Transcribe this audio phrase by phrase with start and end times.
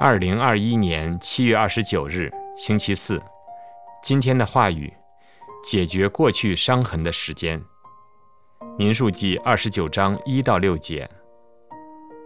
[0.00, 3.22] 二零二一年七月二十九日，星期四。
[4.02, 4.92] 今天的话语：
[5.62, 7.62] 解决过去伤痕的时间。
[8.76, 11.08] 民数记二十九章一到六节。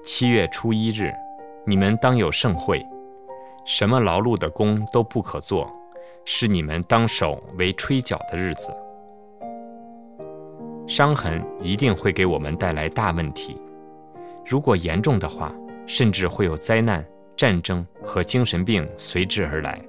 [0.03, 1.13] 七月初一日，
[1.67, 2.83] 你们当有盛会，
[3.67, 5.71] 什么劳碌的工都不可做，
[6.25, 8.73] 是你们当守为吹角的日子。
[10.87, 13.61] 伤痕一定会给我们带来大问题，
[14.47, 15.53] 如果严重的话，
[15.87, 17.05] 甚至会有灾难。
[17.39, 19.81] 战争和精神病随之而来，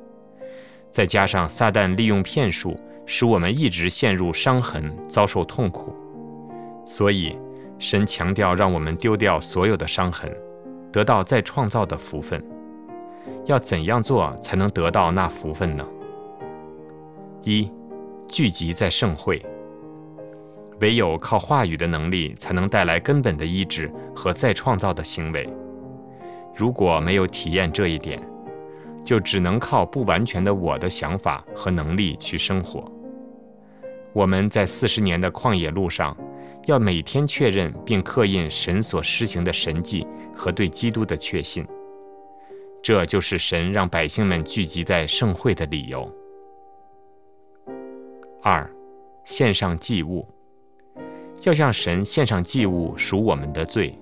[0.92, 5.96] 再加上撒旦利用骗术，使我们一直陷入伤痕，遭受痛苦。
[6.86, 7.36] 所以，
[7.80, 10.32] 神强调让我们丢掉所有的伤痕，
[10.92, 12.40] 得到再创造的福分。
[13.46, 15.84] 要怎样做才能得到那福分呢？
[17.44, 17.72] 一，
[18.28, 19.44] 聚集在盛会。
[20.82, 25.52] 唯有靠话语的能力，才能带来根本的医治和再创造的行为。
[26.60, 28.22] 如果没有体验这一点，
[29.02, 32.84] 就只能靠不完全的我的想法和能力去生活。
[34.12, 36.14] 我们在四十年的旷野路上，
[36.66, 41.66] 要每天确认并刻印神所施行的神迹和对基督的确信。
[42.84, 46.14] 这就是神让百姓们聚集在盛会的理由。
[48.44, 48.70] 二，
[49.24, 50.28] 献上祭物，
[51.44, 53.98] 要向神献上祭物赎我们的罪。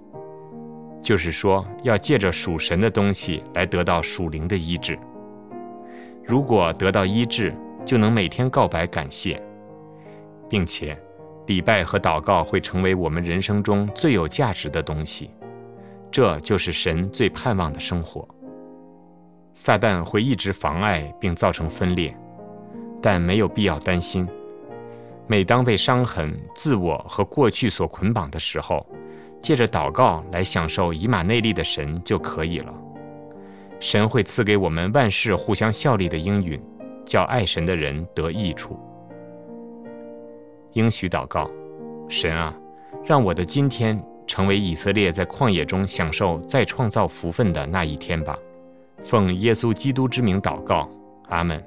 [1.07, 4.99] 就是说，要借着属神的东西来得到属灵的医治。
[6.21, 7.55] 如果得到医治，
[7.85, 9.41] 就能每天告白感谢，
[10.49, 11.01] 并且
[11.45, 15.29] 礼拜和祷告会成为我们人生中最有价值的东西。
[16.11, 18.27] 这就是神最盼望的生活。
[19.53, 22.13] 撒旦会一直妨碍并造成分裂，
[23.01, 24.27] 但没有必要担心。
[25.25, 28.85] 每当被伤痕、自我和过去所捆绑的时候，
[29.39, 32.73] 借着祷告来享受以马内利的神就可以了。
[33.79, 36.59] 神会赐给我们万事互相效力的应允，
[37.05, 38.79] 叫爱神的人得益处。
[40.73, 41.49] 应许祷告：
[42.09, 42.53] 神啊，
[43.05, 48.37] 让我的今天成为以色列在旷野中享受再创造福分的那一天吧。
[49.03, 50.89] 奉耶稣基督之名祷告，
[51.29, 51.63] 阿门。